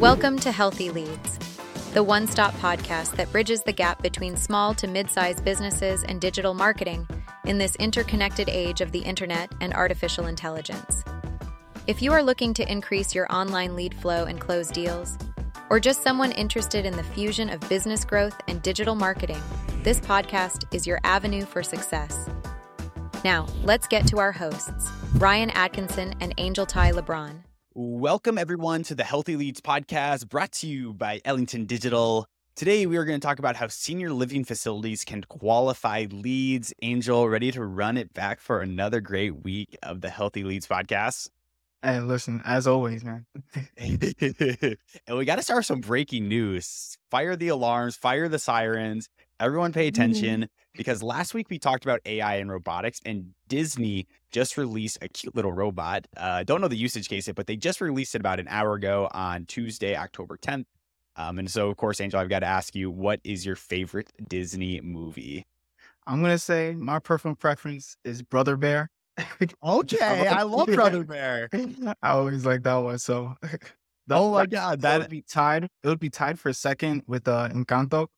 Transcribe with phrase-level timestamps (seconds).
[0.00, 1.36] Welcome to Healthy Leads,
[1.92, 6.18] the one stop podcast that bridges the gap between small to mid sized businesses and
[6.18, 7.06] digital marketing
[7.44, 11.04] in this interconnected age of the internet and artificial intelligence.
[11.86, 15.18] If you are looking to increase your online lead flow and close deals,
[15.68, 19.42] or just someone interested in the fusion of business growth and digital marketing,
[19.82, 22.26] this podcast is your avenue for success.
[23.22, 27.42] Now, let's get to our hosts, Ryan Atkinson and Angel Ty LeBron.
[27.74, 32.26] Welcome, everyone, to the Healthy Leads podcast brought to you by Ellington Digital.
[32.56, 36.74] Today, we are going to talk about how senior living facilities can qualify leads.
[36.82, 41.30] Angel, ready to run it back for another great week of the Healthy Leads podcast?
[41.82, 43.24] Hey, listen, as always, man.
[43.78, 44.76] and
[45.16, 46.98] we got to start with some breaking news.
[47.10, 49.08] Fire the alarms, fire the sirens.
[49.38, 50.02] Everyone pay Mm-hmm.
[50.02, 55.08] attention because last week we talked about AI and robotics, and Disney just released a
[55.08, 56.06] cute little robot.
[56.16, 58.74] Uh, don't know the usage case yet, but they just released it about an hour
[58.74, 60.66] ago on Tuesday, October 10th.
[61.16, 64.12] Um, and so, of course, Angel, I've got to ask you, what is your favorite
[64.28, 65.46] Disney movie?
[66.06, 68.90] I'm gonna say my personal preference is Brother Bear.
[69.62, 71.48] Okay, I love Brother Bear.
[72.02, 72.98] I always like that one.
[72.98, 73.34] So,
[74.10, 75.64] Oh my God, that would be tied.
[75.64, 78.08] It would be tied for a second with uh, Encanto.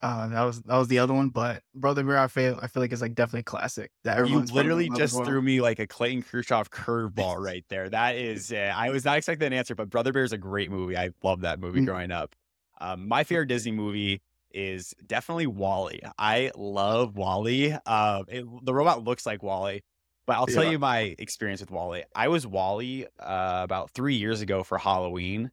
[0.00, 2.80] Uh, that was that was the other one, but Brother Bear, I feel I feel
[2.82, 3.90] like it's like definitely a classic.
[4.04, 7.88] That you literally just threw me like a Clayton Kershaw curveball right there.
[7.90, 10.70] That is, uh, I was not expecting an answer, but Brother Bear is a great
[10.70, 10.96] movie.
[10.96, 11.86] I love that movie Mm.
[11.86, 12.36] growing up.
[12.80, 16.00] Um, my favorite Disney movie is definitely WALL-E.
[16.16, 17.72] I love WALL-E.
[17.84, 19.82] Um, it, the robot looks like WALL-E,
[20.28, 20.70] but I'll tell Yeah.
[20.70, 22.04] you my experience with WALL-E.
[22.14, 25.50] I was WALL-E uh, about three years ago for Halloween.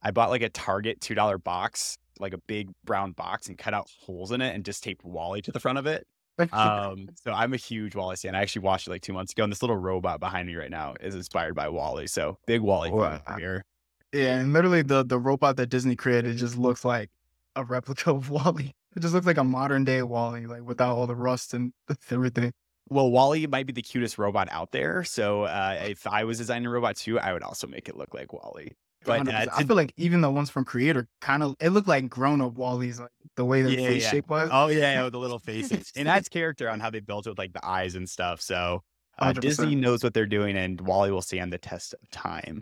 [0.00, 3.74] I bought like a Target two dollar box, like a big brown box, and cut
[3.74, 6.06] out holes in it and just taped WALL-E to the front of it.
[6.52, 8.34] Um, so I'm a huge WALL-E fan.
[8.34, 10.70] I actually watched it like two months ago, and this little robot behind me right
[10.70, 12.06] now is inspired by WALL-E.
[12.06, 13.64] So big WALL-E fan here.
[14.12, 17.10] yeah, and literally the the robot that Disney created just looks like
[17.56, 18.72] a replica of WALL-E.
[18.96, 21.72] It just looks like a modern day WALL-E, like without all the rust and
[22.10, 22.52] everything.
[22.88, 25.04] Well, WALL-E might be the cutest robot out there.
[25.04, 28.14] So uh, if I was designing a robot too, I would also make it look
[28.14, 28.72] like WALL-E.
[29.04, 29.48] But 100%.
[29.48, 32.40] uh, I feel like even the ones from Creator kind of it looked like grown
[32.40, 34.10] up WALL-E's, like the way their Yeah, face yeah.
[34.10, 34.50] shape was.
[34.52, 37.38] oh yeah, with the little faces, and that's character on how they built it with
[37.38, 38.40] like the eyes and stuff.
[38.40, 38.82] So
[39.18, 42.60] uh, Disney knows what they're doing, and WALL-E will stand the test of time.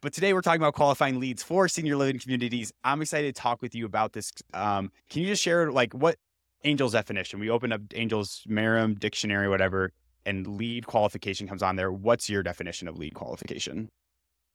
[0.00, 2.70] But today we're talking about qualifying leads for senior living communities.
[2.84, 4.32] I'm excited to talk with you about this.
[4.52, 6.16] Um, can you just share like what
[6.62, 7.40] Angel's definition?
[7.40, 9.92] We open up Angel's Merriam dictionary, whatever,
[10.26, 11.90] and lead qualification comes on there.
[11.90, 13.88] What's your definition of lead qualification?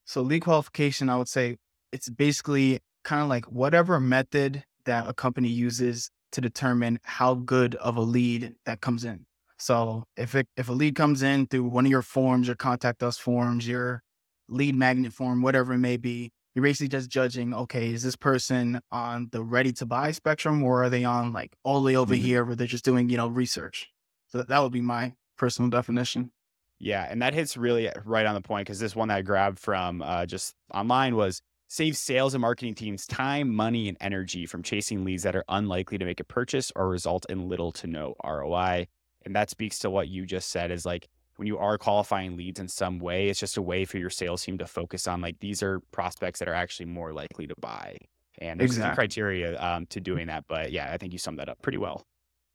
[0.04, 1.56] So lead qualification, I would say
[1.92, 7.74] it's basically kind of like whatever method that a company uses to determine how good
[7.76, 9.26] of a lead that comes in.
[9.58, 13.02] So if it, if a lead comes in through one of your forms, your contact
[13.02, 14.02] us forms, your
[14.48, 18.80] lead magnet form, whatever it may be, you're basically just judging, okay, is this person
[18.90, 22.14] on the ready to buy spectrum or are they on like all the way over
[22.14, 22.22] Mhm.
[22.22, 23.88] here where they're just doing, you know, research?
[24.28, 26.32] So that, that would be my personal definition.
[26.80, 29.58] Yeah, and that hits really right on the point because this one that I grabbed
[29.58, 34.62] from uh, just online was save sales and marketing teams time, money, and energy from
[34.62, 38.14] chasing leads that are unlikely to make a purchase or result in little to no
[38.24, 38.88] ROI.
[39.26, 42.58] And that speaks to what you just said is like when you are qualifying leads
[42.58, 45.38] in some way, it's just a way for your sales team to focus on like
[45.40, 47.98] these are prospects that are actually more likely to buy.
[48.38, 48.94] And there's Exactly.
[48.94, 50.44] criteria um, to doing that.
[50.48, 52.06] But yeah, I think you summed that up pretty well.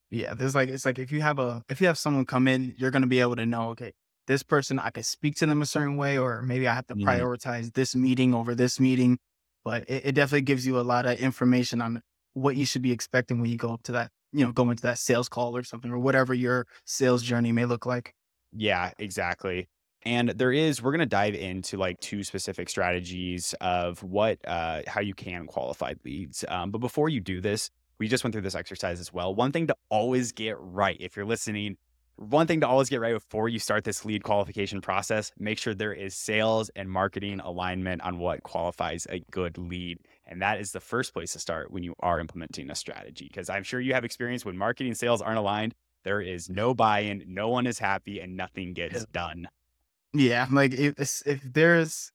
[0.10, 2.76] Yeah, there's like it's like if you have a if you have someone come in,
[2.78, 3.94] you're gonna be able to know, okay,
[4.28, 6.96] this person I could speak to them a certain way, or maybe I have to
[6.96, 7.06] Mhm.
[7.08, 9.18] prioritize this meeting over this meeting.
[9.64, 12.02] But it, it definitely gives you a lot of information on
[12.34, 14.84] what you should be expecting when you go up to that, you know, go into
[14.84, 18.14] that sales call or something, or whatever your sales journey may look like.
[18.52, 19.68] Yeah, exactly.
[20.04, 24.84] And there is, we're going to dive into like two specific strategies of what, uh,
[24.88, 26.46] how you can qualify leads.
[26.48, 29.34] Um, but before you do this, we just went through this exercise as well.
[29.34, 31.78] One thing to always get right, if you're listening,
[32.18, 35.74] one thing to always get right before you start this lead qualification process, make sure
[35.74, 40.00] there is sales and marketing alignment on what qualifies a good lead.
[40.26, 43.28] And that is the first place to start when you are implementing a strategy.
[43.28, 46.74] Because I'm sure you have experience when marketing and sales aren't aligned, there is no
[46.74, 49.06] buy in, no one is happy, and nothing gets Yeah.
[49.12, 49.48] done.
[50.14, 50.94] Yeah, like if
[51.26, 52.12] if there's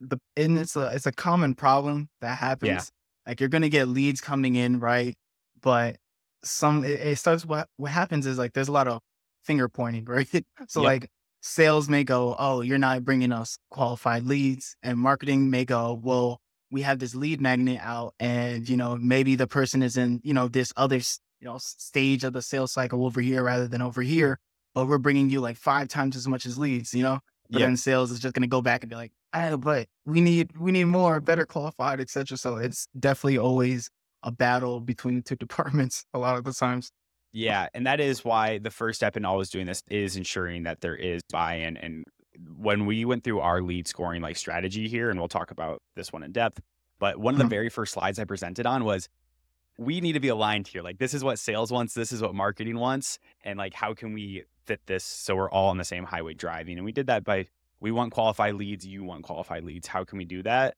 [0.00, 2.90] the and it's a it's a common problem that happens.
[3.26, 5.14] Like you're gonna get leads coming in, right?
[5.60, 5.96] But
[6.42, 9.00] some it, it starts what what happens is like there's a lot of
[9.44, 10.44] finger pointing, right?
[10.68, 10.82] So Yep.
[10.82, 11.10] like
[11.42, 16.40] sales may go, oh, you're not bringing us qualified leads, and marketing may go, well,
[16.70, 20.34] we have this lead magnet out, and you know maybe the person is in you
[20.34, 24.02] know this other you know stage of the sales cycle over here rather than over
[24.02, 24.38] here,
[24.74, 27.20] but we're bringing you like five times as much as leads, you know.
[27.52, 27.66] But Yeah.
[27.66, 30.56] then sales is just going to go back and be like, "Ah, but we need
[30.58, 32.36] we need more, better qualified, etc.
[32.38, 33.90] So it's definitely always
[34.22, 36.90] a battle between the two departments a lot of the times.
[37.36, 40.80] Yeah, and that is why the first step in always doing this is ensuring that
[40.82, 41.76] there is buy-in.
[41.76, 42.04] And
[42.56, 46.12] when we went through our lead scoring like strategy here, and we'll talk about this
[46.12, 46.60] one in depth,
[47.00, 47.50] but one of the Mhm.
[47.50, 49.08] very first slides I presented on was
[49.76, 50.82] we need to be aligned here.
[50.82, 54.12] Like this is what sales wants, this is what marketing wants, and like how can
[54.12, 56.76] we fit this so we're all on the same highway driving?
[56.78, 57.48] And we did that by
[57.80, 59.88] we want qualified leads, you want qualified leads.
[59.88, 60.76] How can we do that?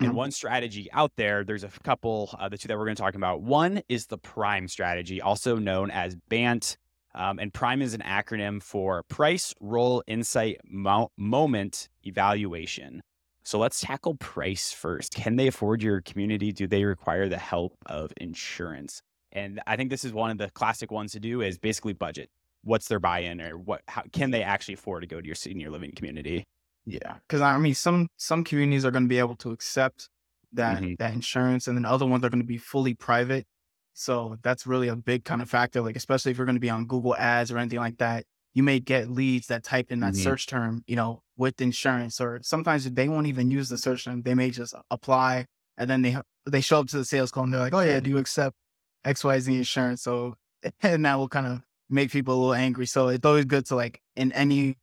[0.00, 0.14] And Mhm.
[0.14, 3.14] one strategy out there, there's a couple, uh, the two that we're going to talk
[3.14, 3.42] about.
[3.42, 6.78] One is the PRIME strategy, also known as BANT.
[7.14, 13.02] Um, and PRIME is an acronym for Price, Role, Insight, Mo- Moment, Evaluation.
[13.42, 15.14] So let's tackle price first.
[15.14, 16.52] Can they afford your community?
[16.52, 19.02] Do they require the help of insurance?
[19.32, 22.30] And I think this is one of the classic ones to do is basically budget.
[22.62, 25.70] What's their buy-in or what how can they actually afford to go to your senior
[25.70, 26.44] living community?
[26.86, 30.08] Yeah, because I mean, some some communities are going to be able to accept
[30.52, 30.96] that Mhm.
[30.98, 33.46] that insurance, and then other ones are going to be fully private.
[33.92, 35.82] So that's really a big kind of factor.
[35.82, 38.24] Like especially if you're going to be on Google Ads or anything like that,
[38.54, 40.16] you may get leads that type in that Mhm.
[40.16, 44.22] search term, you know, with insurance, or sometimes they won't even use the search term.
[44.22, 45.46] They may just apply,
[45.76, 46.16] and then they
[46.46, 48.56] they show up to the sales call and they're like, "Oh yeah, do you accept
[49.04, 50.34] X Y Z insurance?" So
[50.82, 52.86] and that will kind of make people a little angry.
[52.86, 54.76] So it's always good to like in any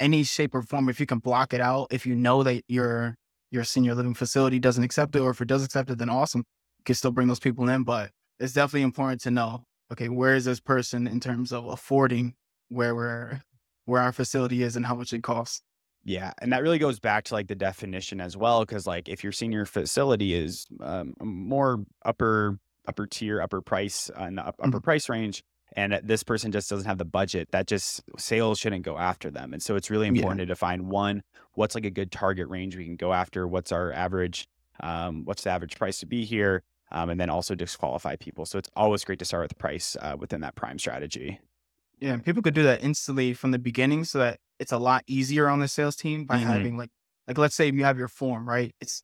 [0.00, 3.14] any shape or form, if you can block it out, if you know that your
[3.50, 6.44] your senior living facility doesn't accept it, or if it does accept it, then awesome.
[6.78, 7.82] You can still bring those people in.
[7.82, 12.34] But it's definitely important to know, okay, where is this person in terms of affording
[12.68, 13.40] where we're
[13.86, 15.62] where our facility is and how much it costs.
[16.04, 19.22] Yeah, and that really goes back to like the definition as well, because like if
[19.22, 24.56] your senior facility is um, more upper upper tier, upper price, uh, in the up-
[24.62, 25.42] upper price range,
[25.76, 29.52] and this person just doesn't have the budget, that just sales shouldn't go after them.
[29.52, 30.08] And so it's really Yeah.
[30.08, 31.22] important to define one,
[31.54, 34.46] what's like a good target range we can go after, what's our average,
[34.80, 38.46] um, what's the average price to be here, um, and then also disqualify people.
[38.46, 41.40] So it's always great to start with price uh, within that prime strategy.
[41.98, 45.02] Yeah, and people could do that instantly from the beginning so that it's a lot
[45.06, 46.38] easier on the sales team by Mhm.
[46.38, 46.90] having like
[47.26, 48.74] like let's say you have your form, right?
[48.80, 49.02] It's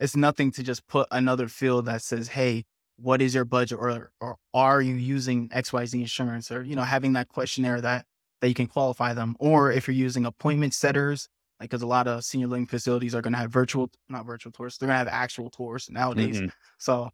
[0.00, 2.64] it's nothing to just put another field that says, "Hey,
[3.02, 7.12] what is your budget or or are you using XYZ insurance?" or you know, having
[7.14, 8.06] that questionnaire that
[8.40, 11.28] that you can qualify them or if you're using appointment setters
[11.60, 14.52] like cuz a lot of senior living facilities are going to have virtual not virtual
[14.52, 16.42] tours, they're going to have actual tours nowadays.
[16.42, 16.50] Mhm.
[16.78, 17.10] So,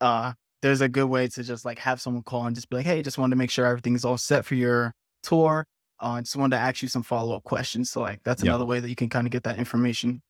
[0.00, 2.86] uh, there's a good way to just like have someone call and just be like,
[2.86, 5.66] "Hey, just wanted to make sure everything's all set for your tour.
[6.02, 8.64] Uh, I just wanted to ask you some follow up questions." So, like, that's another
[8.66, 10.22] way that you can kind of get that information.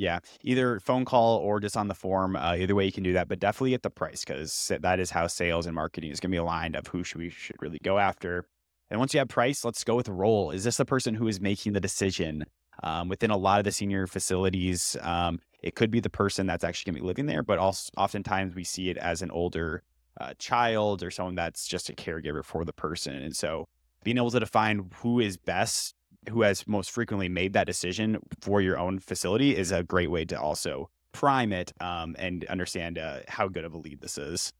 [0.00, 2.34] Yeah, either phone call or just on the form.
[2.34, 5.10] Uh, either way, you can do that, but definitely at the price because that is
[5.10, 7.78] how sales and marketing is going to be aligned of who should we should really
[7.82, 8.46] go after.
[8.90, 10.52] And once you have price, let's go with role.
[10.52, 12.46] Is this the person who is making the decision?
[12.82, 16.64] Um, within a lot of the senior facilities, um, it could be the person that's
[16.64, 19.82] actually going to be living there, but also oftentimes we see it as an older
[20.18, 23.16] uh, child or someone that's just a caregiver for the person.
[23.16, 23.68] And so
[24.02, 25.94] being able to define who is best
[26.28, 30.24] who has most frequently made that decision for your own facility is a great way
[30.26, 34.52] to also prime it um, and understand uh, how good of a lead this is.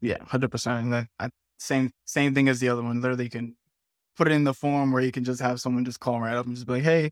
[0.00, 0.84] Yeah, hundred percent.
[0.84, 3.00] And then I, same same thing as the other one.
[3.00, 3.56] Literally, you can
[4.16, 6.46] put it in the form where you can just have someone just call right up
[6.46, 7.10] and just be like, "Hey,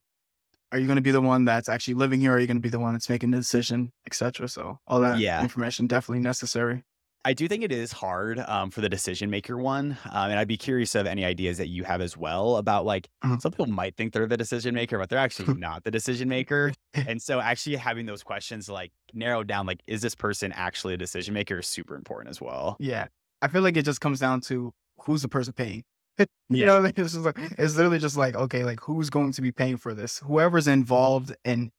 [0.73, 2.33] are you going to be the one that's actually living here?
[2.33, 5.01] Or are you going to be the one that's making the decision, etc." So all
[5.01, 5.43] that Yeah.
[5.43, 6.85] information definitely necessary.
[7.25, 10.49] I do think it is hard um, for the decision maker one, um, and I'd
[10.49, 13.39] be curious of any ideas that you have as well about like Mhm.
[13.39, 16.73] some people might think they're the decision maker, but they're actually not the decision maker.
[17.07, 20.97] And so, actually having those questions like narrow down, like is this person actually a
[20.97, 22.79] decision maker, is super important as well.
[22.79, 23.09] Yeah.
[23.43, 24.73] I feel like it just comes down to
[25.03, 25.85] who's the person paying.
[26.19, 26.67] you Yeah.
[26.67, 29.53] know, like, it's just like it's literally just like, okay, like who's going to be
[29.53, 30.19] paying for this?
[30.21, 31.71] Whoever's involved in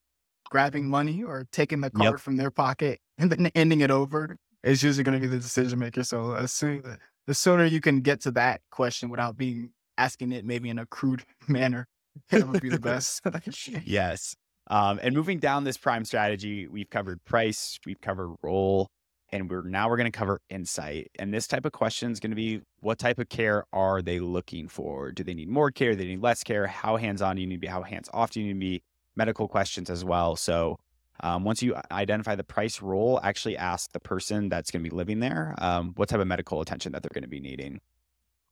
[0.51, 2.15] grabbing money or taking the Yep.
[2.15, 5.41] card from their pocket and then handing it over is usually going to be the
[5.41, 6.03] decision maker.
[6.03, 6.83] So as soon
[7.27, 10.85] the sooner you can get to that question without being asking it maybe in a
[10.85, 11.87] crude manner,
[12.31, 13.21] it would be the best.
[13.85, 14.35] Yes.
[14.67, 18.87] Um, and moving down this prime strategy, we've covered price, we've covered role,
[19.31, 21.09] and we're now we're going to cover insight.
[21.17, 24.19] And this type of question is going to be what type of care are they
[24.19, 25.11] looking for?
[25.11, 25.91] Do they need more care?
[25.91, 26.67] Do they need less care?
[26.67, 27.67] How hands on do you need to be?
[27.67, 28.83] How hands off do you need to be?
[29.15, 30.35] Medical questions as well.
[30.35, 30.77] So
[31.21, 34.95] um, once you identify the price role, actually ask the person that's going to be
[34.95, 37.81] living there um, what type of medical attention that they're going to be needing.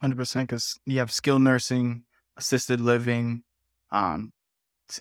[0.01, 2.03] Hundred percent, because you have skilled nursing,
[2.38, 3.43] assisted living,
[3.91, 4.31] um,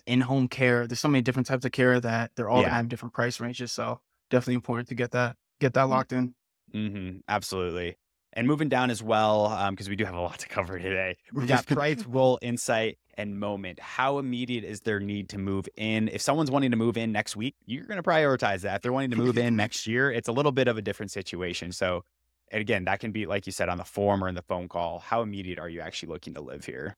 [0.06, 0.87] in home care.
[0.87, 2.70] There's so many different types of care that they're all Yeah.
[2.70, 3.73] have different price ranges.
[3.73, 6.35] So definitely important to get that get that locked in.
[6.73, 7.96] hmm absolutely.
[8.37, 11.16] And moving down as well, because um, we do have a lot to cover today.
[11.33, 13.81] We got price, role, insight, and moment.
[13.81, 16.09] How immediate is their need to move in?
[16.09, 18.76] If someone's wanting to move in next week, you're going to prioritize that.
[18.76, 21.12] If they're wanting to move in next year, it's a little bit of a different
[21.12, 21.73] situation.
[21.73, 22.05] So,
[22.52, 24.69] and again, that can be like you said on the form or in the phone
[24.69, 24.99] call.
[24.99, 26.95] How immediate are you actually looking to live here?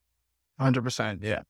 [0.58, 1.42] Hundred percent, yeah.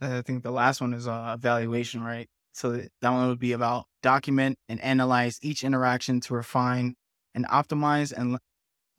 [0.00, 2.28] I think the last one is uh, evaluation, right?
[2.52, 6.96] So that one would be about document and analyze each interaction to refine
[7.34, 8.38] and optimize and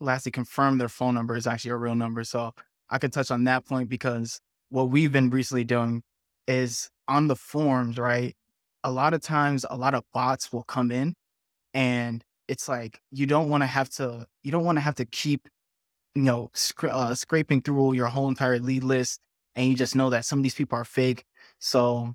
[0.00, 2.24] lastly confirm their phone number is actually a real number.
[2.24, 2.52] So
[2.90, 6.02] I could touch on that point because what we've been recently doing
[6.46, 8.34] is on the forms, right?
[8.84, 11.14] A lot of times, a lot of bots will come in
[11.74, 15.04] and it's like you don't want to have to, you don't want to have to
[15.06, 15.48] keep,
[16.14, 16.50] you know,
[16.82, 19.20] uh, scraping through your whole entire lead list
[19.56, 21.24] and you just know that some of these people are fake.
[21.58, 22.14] So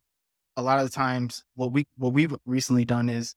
[0.55, 3.35] a lot of the times, what we what we've recently done is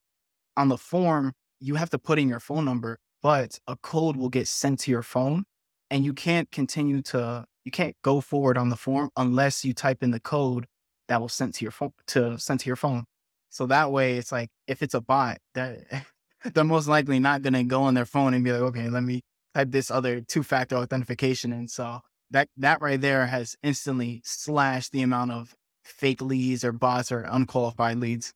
[0.57, 4.29] on the form, you have to put in your phone number, but a code will
[4.29, 5.45] get sent to your phone
[5.91, 10.03] and you can't continue to you can't go forward on the form unless you type
[10.03, 10.67] in the code
[11.09, 13.05] that will send to your phone to send to your phone.
[13.49, 15.79] So that way it's like if it's a bot, that
[16.55, 19.23] they're most likely not gonna go on their phone and be like, okay, let me
[19.55, 21.51] type this other two-factor authentication.
[21.51, 22.01] And so
[22.31, 27.23] that that right there has instantly slashed the amount of fake leads or bots or
[27.23, 28.35] unqualified leads.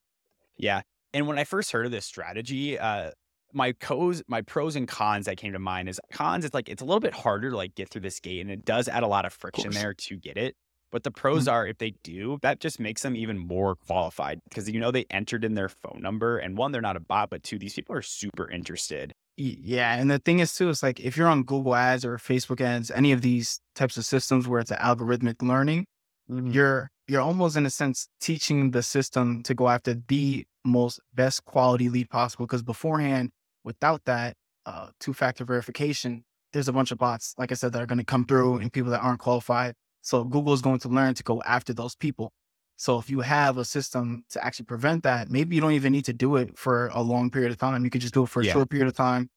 [0.57, 0.81] Yeah.
[1.13, 3.11] And when I first heard of this strategy, uh,
[3.53, 6.83] my pros my pros and cons that came to mind is cons it's like it's
[6.83, 9.07] a little bit harder to like get through this gate and it does add a
[9.07, 10.55] lot of friction of there to get it
[10.91, 11.55] but the pros mm-hmm.
[11.55, 15.07] are if they do that just makes them even more qualified because you know they
[15.11, 17.95] entered in their phone number and one they're not a bot but two these people
[17.95, 21.75] are super interested yeah and the thing is too it's like if you're on google
[21.75, 25.87] ads or facebook ads any of these types of systems where it's an algorithmic learning
[26.31, 26.51] mm-hmm.
[26.51, 31.45] you're you're almost in a sense teaching the system to go after the most best
[31.47, 33.31] quality lead possible because beforehand
[33.69, 34.35] Without that
[34.65, 37.99] uh, two factor verification, there's a bunch of bots, like I said, that are going
[37.99, 39.75] to come through and people that aren't qualified.
[40.01, 42.33] So Google is going to learn to go after those people.
[42.79, 46.07] So if you have a system to actually prevent that, maybe you don't even need
[46.07, 47.85] to do it for a long period of time.
[47.85, 48.55] You can just do it for a yeah.
[48.55, 49.29] short period of time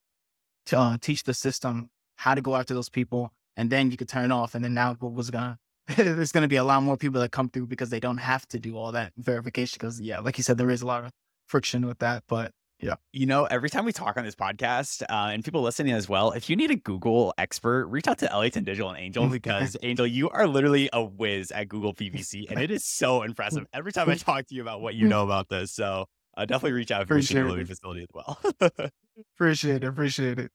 [0.66, 3.34] to uh, teach the system how to go after those people.
[3.54, 4.54] And then you could turn it off.
[4.54, 5.58] And then now Google's going
[5.90, 8.16] to, there's going to be a lot more people that come through because they don't
[8.16, 9.76] have to do all that verification.
[9.78, 11.10] Because, yeah, like you said, there is a lot of
[11.48, 12.22] friction with that.
[12.28, 12.94] But yeah.
[13.12, 16.32] You know, every time we talk on this podcast, uh, and people listening as well,
[16.32, 20.06] if you need a Google expert, reach out to Ellington Digital and Angel because Angel,
[20.06, 24.10] you are literally a whiz at Google PPC, and it is so impressive every time
[24.10, 25.72] I talk to you about what you know about this.
[25.72, 28.40] So uh, definitely reach out for your living facility as well.
[29.36, 29.84] appreciate it.
[29.84, 30.50] Appreciate it.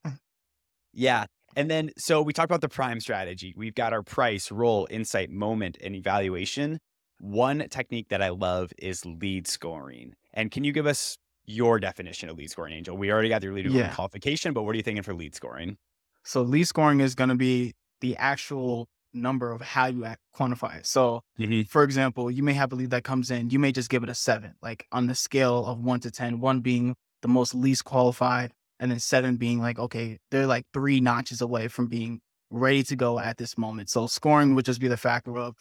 [0.93, 1.25] Yeah.
[1.55, 3.53] And then, so we talked about the prime strategy.
[3.55, 6.79] We've got our price, role, insight, moment, and evaluation.
[7.19, 10.13] One technique that I love is lead scoring.
[10.33, 12.95] And can you give us your definition of lead scoring, Angel?
[12.95, 13.93] We already got your lead yeah.
[13.93, 15.77] qualification, but what are you thinking for lead scoring?
[16.23, 20.85] So lead scoring is going to be the actual number of how you quantify it.
[20.85, 21.63] So, mm-hmm.
[21.63, 24.09] for example, you may have a lead that comes in, you may just give it
[24.09, 27.85] a seven, like on the scale of one to ten, one being the most least
[27.85, 32.83] qualified, and then seven being like, okay, they're like three notches away from being ready
[32.83, 33.89] to go at this moment.
[33.89, 35.55] So, scoring would just be the factor of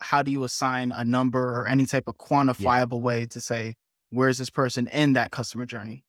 [0.00, 3.04] how do you assign a number or any type of quantifiable yeah.
[3.04, 3.74] way to say,
[4.16, 6.04] where is this person in that customer journey?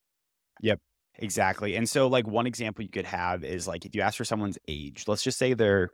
[0.61, 0.79] Yep,
[1.19, 1.75] exactly.
[1.75, 4.57] And so, like, one example you could have is like if you ask for someone's
[4.67, 5.91] age, let's just say they're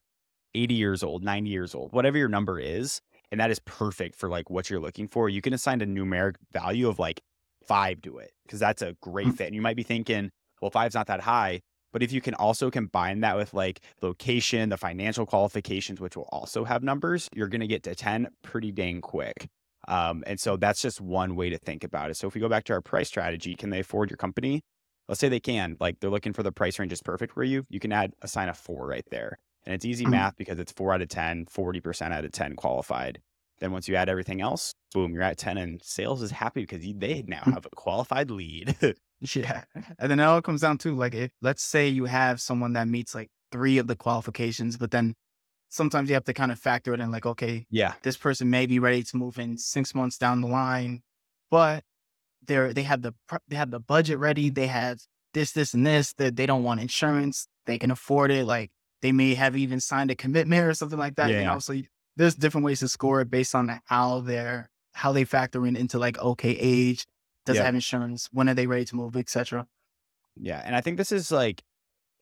[0.55, 3.01] 80 years old, 90 years old, whatever your number is,
[3.31, 6.35] and that is perfect for like what you're looking for, you can assign a numeric
[6.51, 7.21] value of like
[7.65, 9.35] five to it because that's a great mm-hmm.
[9.35, 9.47] fit.
[9.47, 10.29] And you might be thinking,
[10.61, 11.61] well, five's not that high.
[11.91, 16.29] But if you can also combine that with like location, the financial qualifications, which will
[16.31, 19.47] also have numbers, you're going to get to 10 pretty dang quick.
[19.87, 22.17] Um, and so that's just one way to think about it.
[22.17, 24.61] So if we go back to our price strategy, can they afford your company?
[25.07, 25.75] Let's say they can.
[25.79, 27.65] Like they're looking for the price range is perfect for you.
[27.69, 29.37] You can add a sign of four right there.
[29.65, 30.11] And it's easy mm-hmm.
[30.11, 33.19] math because it's four out of 10, 40% out of 10 qualified.
[33.59, 36.81] Then once you add everything else, boom, you're at 10 and sales is happy because
[36.81, 37.53] they now mm.
[37.53, 38.75] have a qualified lead.
[39.33, 39.63] yeah.
[39.99, 42.87] And then it all comes down to like, if let's say you have someone that
[42.87, 45.13] meets like three of the qualifications, but then
[45.73, 48.67] sometimes you have to kind of factor it in like, okay, yeah, this person may
[48.67, 51.01] be ready to move in six months down the line,
[51.49, 51.83] but
[52.45, 53.13] they're, they have the,
[53.47, 54.49] they have the budget ready.
[54.49, 54.99] They have
[55.33, 57.47] this, this, and this, that they don't want insurance.
[57.65, 58.45] They can afford it.
[58.45, 58.69] Like
[59.01, 61.31] they may have even signed a commitment or something like that.
[61.31, 61.39] Yeah.
[61.39, 61.59] You know?
[61.59, 61.81] So
[62.17, 65.97] there's different ways to score it based on how they're, how they factor in into
[65.97, 67.07] like, okay, age,
[67.45, 67.63] does yeah.
[67.63, 68.29] have insurance?
[68.31, 69.65] When are they ready to move, etc.
[70.39, 70.61] Yeah.
[70.63, 71.63] And I think this is like,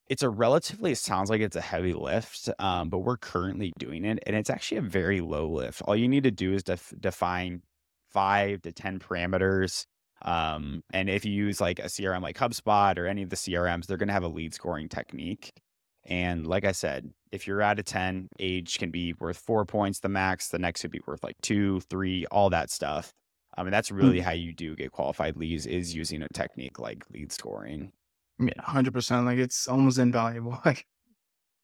[0.07, 4.03] it's a relatively, it sounds like it's a heavy lift, um, but we're currently doing
[4.05, 4.19] it.
[4.25, 5.81] And it's actually a very low lift.
[5.83, 7.61] All you need to do is def- define
[8.09, 9.85] five to 10 parameters.
[10.23, 13.85] Um, and if you use like a CRM like HubSpot or any of the CRMs,
[13.85, 15.51] they're going to have a lead scoring technique.
[16.03, 19.99] And like I said, if you're at a 10, age can be worth four points,
[19.99, 20.49] the max.
[20.49, 23.11] The next would be worth like two, three, all that stuff.
[23.57, 24.23] I mean, that's really Mm.
[24.23, 27.91] how you do get qualified leads is using a technique like lead scoring.
[28.41, 29.25] Yeah, hundred percent.
[29.25, 30.59] Like it's almost invaluable.
[30.65, 30.85] Like,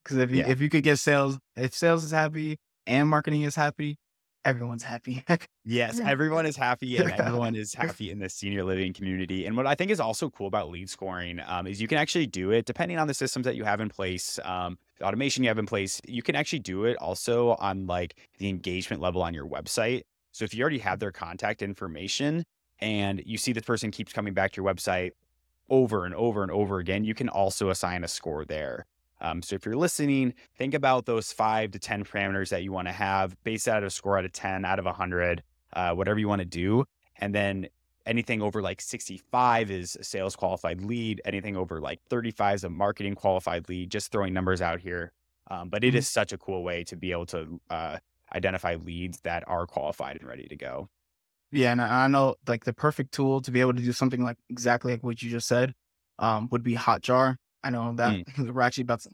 [0.03, 0.47] because if you Yeah.
[0.47, 3.97] if you could get sales, if sales is happy and marketing is happy,
[4.45, 5.23] everyone's happy.
[5.69, 9.45] Yes, everyone is happy and everyone is happy in the senior living community.
[9.45, 12.27] And what I think is also cool about lead scoring um, is you can actually
[12.27, 15.49] do it depending on the systems that you have in place, um, the automation you
[15.49, 15.99] have in place.
[16.07, 20.03] You can actually do it also on like the engagement level on your website.
[20.31, 22.45] So if you already have their contact information
[22.79, 25.11] and you see this person keeps coming back to your website
[25.69, 28.85] over and over and over again, you can also assign a score there.
[29.19, 32.87] Um, so if you're listening, think about those five to 10 parameters that you want
[32.87, 35.43] to have based out of a score out of 10, out of 100,
[35.73, 36.85] uh, whatever you want to do.
[37.17, 37.67] And then
[38.05, 41.21] anything over like 65 is a sales qualified lead.
[41.25, 45.11] Anything over like 35 is a marketing qualified lead, just throwing numbers out here.
[45.49, 46.03] Um, but it Mhm.
[46.07, 47.97] such a cool way to be able to uh,
[48.33, 50.89] identify leads that are qualified and ready to go.
[51.57, 54.37] Yeah, and I know like the perfect tool to be able to do something like
[54.49, 55.73] exactly like what you just said,
[56.19, 57.37] um, would be Hotjar.
[57.63, 59.09] I know that we're actually about to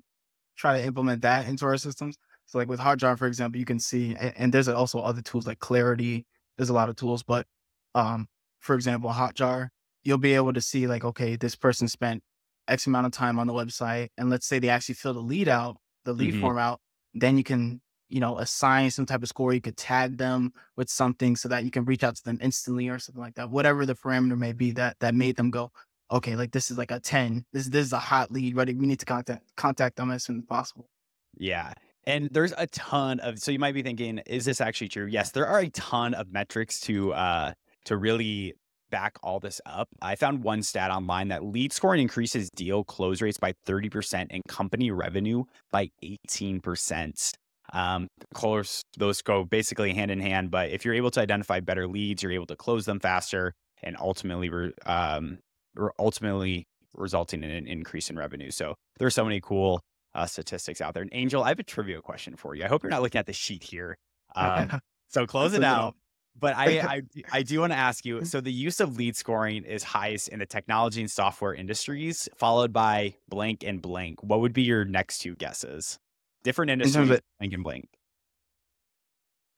[0.57, 2.17] try to implement that into our systems.
[2.45, 5.47] So like with Hotjar, for example, you can see, and, and there's also other tools
[5.47, 6.25] like Clarity.
[6.57, 7.47] There's a lot of tools, but
[7.95, 8.27] um,
[8.59, 9.69] for example, Hotjar,
[10.03, 12.23] you'll be able to see like, okay, this person spent
[12.67, 15.47] X amount of time on the website, and let's say they actually fill the lead
[15.47, 16.39] out, the lead Mhm.
[16.39, 16.79] form out,
[17.13, 19.53] then you can, you know, assign some type of score.
[19.53, 22.89] You could tag them with something so that you can reach out to them instantly
[22.89, 23.49] or something like that.
[23.49, 25.71] Whatever the parameter may be that that made them go,
[26.11, 27.45] okay, like this is like a 10.
[27.53, 28.73] This this is a hot lead, ready.
[28.75, 30.89] We need to contact contact them as soon as possible.
[31.37, 31.73] Yeah.
[32.05, 35.05] And there's a ton of so you might be thinking, is this actually true?
[35.05, 37.53] Yes, there are a ton of metrics to uh
[37.85, 38.53] to really
[38.91, 39.89] back all this up.
[40.03, 44.43] I found one stat online that lead scoring increases deal close rates by 30% and
[44.47, 47.33] company revenue by 18%.
[47.73, 51.59] Um, of course, those go basically hand in hand, but if you're able to identify
[51.59, 55.39] better leads, you're able to close them faster and ultimately re- um,
[55.75, 58.51] re- ultimately resulting in an increase in revenue.
[58.51, 59.81] So there's so many cool
[60.13, 61.01] uh, statistics out there.
[61.01, 62.63] And Angel, I have a trivia question for you.
[62.63, 63.97] I hope you're not looking at the sheet here.
[64.35, 65.95] Um, so close it out.
[66.39, 68.23] But I, I, I do want to ask you.
[68.25, 72.71] So the use of lead scoring is highest in the technology and software industries, followed
[72.71, 74.21] by blank and blank.
[74.21, 75.97] What would be your next two guesses?
[76.43, 77.89] Different industries, of- blank and blank.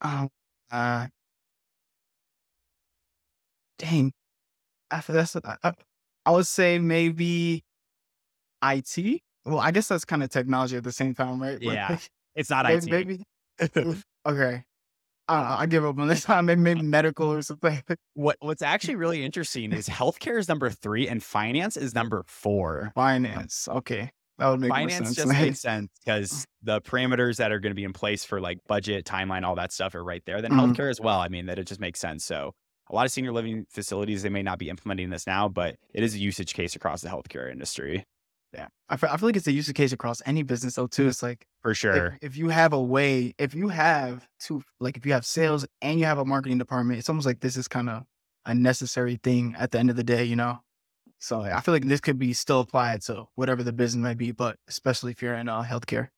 [0.02, 0.30] Um,
[0.72, 1.08] uh,
[3.80, 4.12] dang.
[4.92, 7.64] After that's, I, would say maybe
[8.64, 9.22] IT.
[9.46, 11.60] Well, I guess that's kind of technology at the same time, right?
[11.60, 11.98] But Yeah,
[12.36, 13.24] It's not maybe,
[13.60, 13.76] IT.
[13.76, 14.64] maybe- okay.
[15.28, 15.56] I don't know.
[15.58, 16.46] I give up on this time.
[16.46, 17.82] Maybe, maybe medical or something.
[18.14, 22.92] What What's actually really interesting is healthcare is number three and finance is number four.
[22.94, 23.68] Finance.
[23.68, 24.12] Okay.
[24.38, 25.16] That would make finance sense.
[25.16, 28.60] just makes sense because the parameters that are going to be in place for like
[28.68, 30.42] budget, timeline, all that stuff are right there.
[30.42, 30.76] Then Mhm.
[30.76, 31.20] healthcare as well.
[31.20, 32.26] I mean, that it just makes sense.
[32.26, 32.54] So
[32.90, 36.04] a lot of senior living facilities they may not be implementing this now, but it
[36.04, 38.06] is a usage case across the healthcare industry
[38.56, 38.68] yeah.
[38.90, 41.08] I feel, I feel like it's a use case across any business though too.
[41.08, 42.18] It's like for sure.
[42.22, 46.00] if you have a way, if you have to, like if you have sales and
[46.00, 48.04] you have a marketing department, it's almost like this is kind of
[48.46, 50.60] a necessary thing at the end of the day, you know?
[51.20, 54.32] So I feel like this could be still applied to whatever the business might be,
[54.32, 56.10] but especially if you're in uh, healthcare.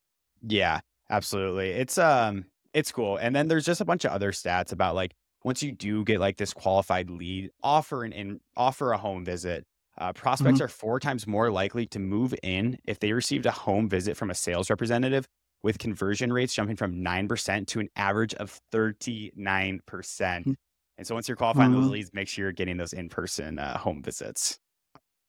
[0.41, 0.79] Yeah,
[1.09, 1.71] absolutely.
[1.71, 3.17] It's um it's cool.
[3.17, 6.19] And then there's just a bunch of other stats about like once you do get
[6.19, 9.65] like this qualified lead, offer an in offer a home visit.
[9.97, 13.89] Uh, prospects are four times more likely to move in if they received a home
[13.89, 15.25] visit from a sales representative,
[15.63, 20.45] with conversion rates jumping from nine percent to an average of thirty nine percent.
[20.45, 20.53] Hmm.
[20.99, 21.91] And so once you're qualifying those Mhm.
[21.91, 24.59] leads, make sure you're getting those in person uh, home visits.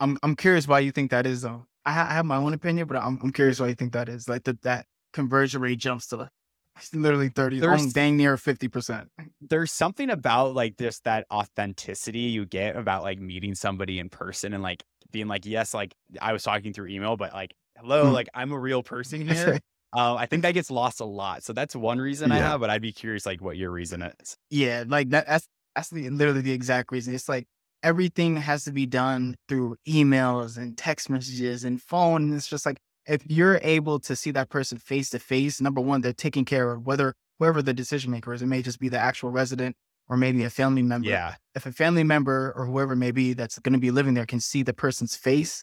[0.00, 1.66] I'm I'm curious why you think that is though.
[1.84, 4.08] I, ha- I have my own opinion, but I'm I'm curious why you think that
[4.08, 4.28] is.
[4.28, 6.28] Like that that conversion rate jumps to like
[6.92, 9.06] literally 30, There's- dang near 50%.
[9.40, 14.52] there's something about like this that authenticity you get about like meeting somebody in person
[14.52, 18.12] and like being like yes like i was talking through email but like hello Mm.
[18.12, 19.58] like i'm a real person here
[19.96, 22.68] uh, i think that gets lost a lot so that's one reason i have but
[22.70, 25.26] i'd be curious like what your reason is Yeah, like that.
[25.26, 27.14] That's that's the, literally the exact reason.
[27.14, 27.46] It's like
[27.82, 32.24] everything has to be done through emails and text messages and phone.
[32.24, 35.80] And it's just like if you're able to see that person face to face, number
[35.80, 38.42] one, they're taking care of whether whoever the decision maker is.
[38.42, 39.76] It may just be the actual resident
[40.08, 41.08] or maybe a family member.
[41.08, 44.14] yeah If a family member or whoever it may be that's going to be living
[44.14, 45.62] there can see the person's face,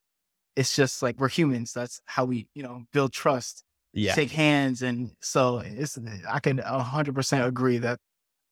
[0.56, 1.74] it's just like we're humans.
[1.74, 5.98] That's how we, you know, build trust yeah shake hands and so it's
[6.30, 7.98] i can 100% agree that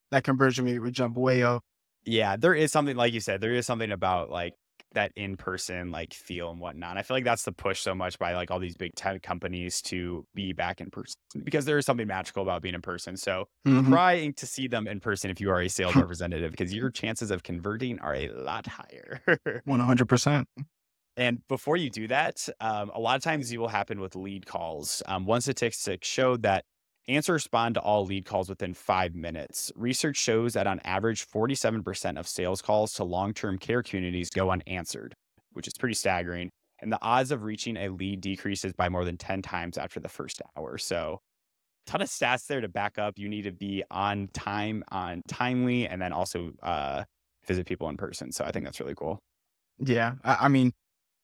[0.10, 1.62] that conversion rate would jump way up
[2.06, 4.54] yeah there is something like you said there is something about like
[4.94, 6.98] that in person like feel and whatnot.
[7.00, 9.82] I feel like that's the push so much by like all these big tech companies
[9.84, 13.18] to be back in person because there is something magical about being in person.
[13.18, 13.96] So Mhm.
[13.96, 17.32] trying to see them in person if you are a sales representative because your chances
[17.32, 19.20] of converting are a lot higher.
[19.66, 20.48] 100%.
[21.16, 24.46] And before you do that, um, a lot of times you will happen with lead
[24.48, 25.04] calls.
[25.06, 26.66] Um, one statistic showed that
[27.08, 29.72] answer respond to all lead calls within five minutes.
[29.76, 34.52] Research shows that on average, 47% of sales calls to long term care communities go
[34.52, 35.14] unanswered,
[35.54, 36.50] which is pretty staggering.
[36.80, 40.10] And the odds of reaching a lead decreases by more than 10 times after the
[40.10, 40.78] first hour.
[40.78, 41.20] So,
[41.88, 43.14] a ton of stats there to back up.
[43.18, 47.04] You need to be on time, on timely, and then also uh,
[47.48, 48.32] visit people in person.
[48.32, 49.20] So, I think that's really cool.
[49.80, 50.16] Yeah.
[50.24, 50.74] I, I mean,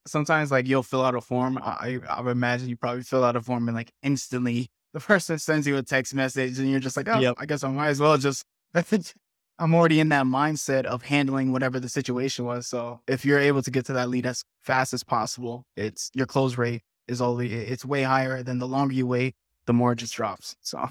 [0.07, 1.57] sometimes like you'll fill out a form.
[1.61, 5.38] I, I would imagine you probably fill out a form and like instantly the person
[5.39, 7.36] sends you a text message and you're just like, oh, Yep.
[7.38, 9.13] I guess I might as well just, I think
[9.58, 12.67] I'm already in that mindset of handling whatever the situation was.
[12.67, 16.25] So if you're able to get to that lead as fast as possible, it's your
[16.25, 19.97] close rate is only, it's way higher than the longer you wait, the more it
[19.97, 20.56] just drops.
[20.63, 20.88] So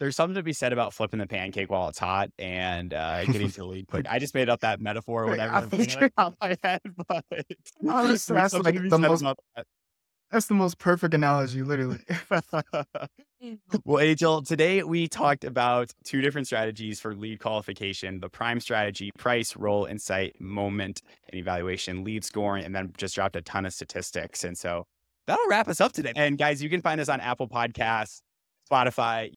[0.00, 3.48] there's something to be said about flipping the pancake while it's hot and uh, getting
[3.52, 4.06] to the lead quick.
[4.10, 5.54] I just made up that metaphor or whatever.
[5.54, 7.24] I figured- out my head, but
[7.80, 9.24] that's like the most-.
[10.32, 12.00] That's the most perfect analogy, literally.
[13.84, 19.12] well, Angel, today we talked about two different strategies for lead qualification the prime strategy,
[19.18, 23.74] price, role, insight, moment, and evaluation, lead scoring, and then just dropped a ton of
[23.74, 24.42] statistics.
[24.42, 24.86] And so
[25.26, 26.14] that'll wrap us up today.
[26.16, 28.22] And guys, you can find us on Apple Podcasts,
[28.70, 29.30] Spotify,